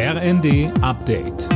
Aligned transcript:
RND 0.00 0.70
Update. 0.80 1.48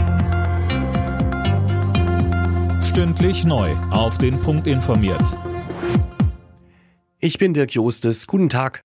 Stündlich 2.83 3.45
neu. 3.45 3.71
Auf 3.93 4.19
den 4.19 4.41
Punkt 4.41 4.67
informiert. 4.67 5.39
Ich 7.21 7.39
bin 7.39 7.55
Dirk 7.55 7.73
Jostes. 7.73 8.27
Guten 8.27 8.49
Tag. 8.49 8.81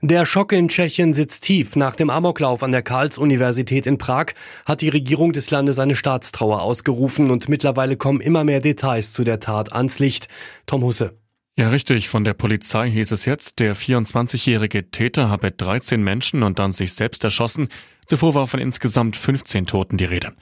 Der 0.00 0.26
Schock 0.26 0.50
in 0.50 0.66
Tschechien 0.66 1.14
sitzt 1.14 1.44
tief. 1.44 1.76
Nach 1.76 1.94
dem 1.94 2.10
Amoklauf 2.10 2.64
an 2.64 2.72
der 2.72 2.82
Karls-Universität 2.82 3.86
in 3.86 3.98
Prag 3.98 4.32
hat 4.64 4.80
die 4.80 4.88
Regierung 4.88 5.32
des 5.32 5.52
Landes 5.52 5.78
eine 5.78 5.94
Staatstrauer 5.94 6.60
ausgerufen 6.60 7.30
und 7.30 7.48
mittlerweile 7.48 7.96
kommen 7.96 8.20
immer 8.20 8.42
mehr 8.42 8.58
Details 8.58 9.12
zu 9.12 9.22
der 9.22 9.38
Tat 9.38 9.72
ans 9.72 10.00
Licht. 10.00 10.26
Tom 10.66 10.82
Husse. 10.82 11.16
Ja, 11.58 11.70
richtig. 11.70 12.08
Von 12.08 12.24
der 12.24 12.34
Polizei 12.34 12.90
hieß 12.90 13.12
es 13.12 13.24
jetzt, 13.24 13.60
der 13.60 13.74
24-jährige 13.74 14.90
Täter 14.90 15.30
habe 15.30 15.52
13 15.52 16.02
Menschen 16.02 16.42
und 16.42 16.58
dann 16.58 16.72
sich 16.72 16.92
selbst 16.92 17.24
erschossen. 17.24 17.68
Zuvor 18.06 18.34
war 18.34 18.46
von 18.46 18.60
insgesamt 18.60 19.16
15 19.16 19.66
Toten 19.66 19.96
die 19.96 20.04
Rede. 20.04 20.32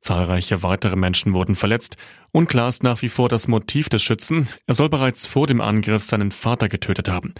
Zahlreiche 0.00 0.62
weitere 0.62 0.96
Menschen 0.96 1.34
wurden 1.34 1.56
verletzt. 1.56 1.96
Unklar 2.30 2.68
ist 2.68 2.82
nach 2.82 3.02
wie 3.02 3.08
vor 3.08 3.28
das 3.28 3.48
Motiv 3.48 3.88
des 3.88 4.02
Schützen. 4.02 4.48
Er 4.66 4.74
soll 4.74 4.88
bereits 4.88 5.26
vor 5.26 5.46
dem 5.46 5.60
Angriff 5.60 6.04
seinen 6.04 6.30
Vater 6.30 6.68
getötet 6.68 7.08
haben. 7.08 7.34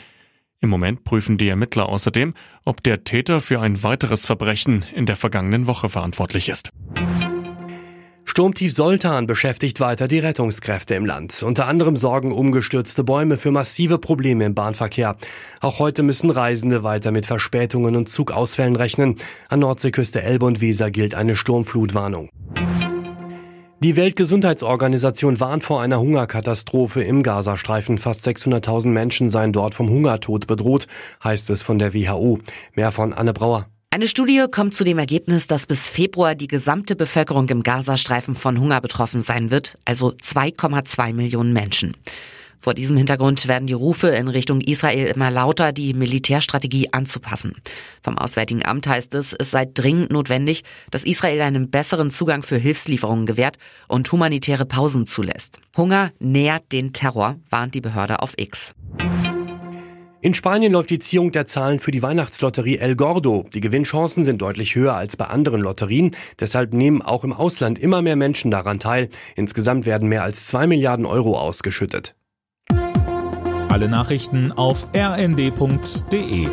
Im 0.61 0.71
Moment 0.71 1.05
prüfen 1.05 1.39
die 1.39 1.49
Ermittler 1.49 1.89
außerdem, 1.89 2.35
ob 2.65 2.83
der 2.83 3.05
Täter 3.05 3.41
für 3.41 3.61
ein 3.61 3.85
weiteres 3.85 4.27
Verbrechen 4.27 4.85
in 4.93 5.07
der 5.07 5.15
vergangenen 5.15 5.69
Woche 5.69 5.89
verantwortlich 5.89 6.49
ist. 6.49 6.73
Sturmtief 8.39 8.73
Soltan 8.73 9.27
beschäftigt 9.27 9.81
weiter 9.81 10.07
die 10.07 10.21
Rettungskräfte 10.21 10.95
im 10.95 11.05
Land. 11.05 11.43
Unter 11.43 11.67
anderem 11.67 11.97
sorgen 11.97 12.31
umgestürzte 12.31 13.03
Bäume 13.03 13.37
für 13.37 13.51
massive 13.51 13.99
Probleme 13.99 14.45
im 14.45 14.55
Bahnverkehr. 14.55 15.17
Auch 15.61 15.81
heute 15.81 16.05
müssen 16.05 16.31
Reisende 16.31 16.85
weiter 16.85 17.11
mit 17.11 17.27
Verspätungen 17.27 17.97
und 17.97 18.09
Zugausfällen 18.09 18.77
rechnen. 18.77 19.17
An 19.49 19.59
Nordseeküste 19.59 20.23
Elbe 20.23 20.47
und 20.47 20.61
Weser 20.61 20.93
gilt 20.93 21.17
eine 21.17 21.35
Sturmflutwarnung. 21.35 22.31
Die 23.83 23.97
Weltgesundheitsorganisation 23.97 25.41
warnt 25.41 25.65
vor 25.65 25.83
einer 25.83 25.99
Hungerkatastrophe 25.99 27.03
im 27.03 27.25
Gazastreifen. 27.25 27.99
Fast 27.99 28.25
600.000 28.25 28.87
Menschen 28.87 29.31
seien 29.31 29.53
dort 29.53 29.75
vom 29.75 29.91
Hungertod 29.91 30.47
bedroht, 30.47 30.87
heißt 31.25 31.51
es 31.51 31.63
von 31.63 31.81
der 31.81 31.93
WHO. 31.93 32.39
Mehr 32.77 32.93
von 32.93 33.13
Anne 33.13 33.33
Brauer. 33.33 33.67
Eine 33.91 34.07
Studie 34.07 34.45
kommt 34.51 34.75
zu 34.75 34.85
dem 34.85 34.99
Ergebnis, 34.99 35.47
dass 35.47 35.67
bis 35.67 35.89
Februar 35.89 36.35
die 36.35 36.47
gesamte 36.47 36.95
Bevölkerung 36.95 37.49
im 37.49 37.63
Gazastreifen 37.63 38.35
von 38.35 38.61
Hunger 38.61 38.83
betroffen 38.83 39.23
sein 39.23 39.51
wird, 39.51 39.79
also 39.87 40.11
2,2 40.11 41.15
Millionen 41.15 41.55
Menschen. 41.55 41.97
Vor 42.61 42.75
diesem 42.75 42.99
Hintergrund 42.99 43.49
werden 43.49 43.67
die 43.67 43.73
Rufe 43.73 44.09
in 44.09 44.29
Richtung 44.29 44.61
Israel 44.61 45.07
immer 45.07 45.31
lauter, 45.31 45.73
die 45.73 45.95
Militärstrategie 45.95 46.93
anzupassen. 46.93 47.55
Vom 48.03 48.19
Auswärtigen 48.19 48.63
Amt 48.67 48.87
heißt 48.87 49.15
es, 49.15 49.33
es 49.33 49.53
sei 49.53 49.65
dringend 49.73 50.13
notwendig, 50.13 50.65
dass 50.91 51.05
Israel 51.05 51.41
einen 51.41 51.71
besseren 51.71 52.11
Zugang 52.11 52.43
für 52.43 52.59
Hilfslieferungen 52.59 53.25
gewährt 53.25 53.57
und 53.89 54.13
humanitäre 54.13 54.67
Pausen 54.67 55.07
zulässt. 55.07 55.61
Hunger 55.79 56.13
nährt 56.19 56.73
den 56.73 56.93
Terror, 56.93 57.37
warnt 57.49 57.75
die 57.75 57.81
Behörde 57.81 58.21
auf 58.21 58.35
X. 58.37 58.75
In 60.21 60.35
Spanien 60.35 60.73
läuft 60.73 60.91
die 60.91 60.99
Ziehung 60.99 61.31
der 61.31 61.47
Zahlen 61.47 61.79
für 61.79 61.93
die 61.93 62.03
Weihnachtslotterie 62.03 62.79
El 62.79 62.97
Gordo. 62.97 63.47
Die 63.55 63.61
Gewinnchancen 63.61 64.25
sind 64.25 64.43
deutlich 64.43 64.75
höher 64.75 64.95
als 64.95 65.17
bei 65.17 65.27
anderen 65.27 65.61
Lotterien. 65.61 66.11
Deshalb 66.41 66.75
nehmen 66.75 67.03
auch 67.03 67.23
im 67.23 67.33
Ausland 67.33 67.79
immer 67.79 68.03
mehr 68.03 68.17
Menschen 68.17 68.51
daran 68.51 68.81
teil. 68.81 69.11
Insgesamt 69.37 69.87
werden 69.87 70.09
mehr 70.09 70.25
als 70.25 70.47
zwei 70.47 70.67
Milliarden 70.67 71.07
Euro 71.07 71.39
ausgeschüttet. 71.39 72.17
Alle 73.69 73.89
Nachrichten 73.89 74.51
auf 74.51 74.89
rnd.de 74.93 76.49